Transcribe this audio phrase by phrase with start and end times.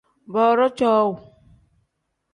[0.31, 1.15] Booroo cowuu.